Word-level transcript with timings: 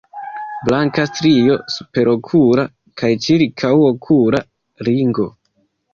Blanka 0.67 1.03
strio 1.09 1.57
superokula 1.75 2.65
kaj 3.03 3.11
ĉirkaŭokula 3.27 4.43
ringo. 4.89 5.29